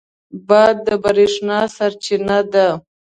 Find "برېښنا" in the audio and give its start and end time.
1.03-1.59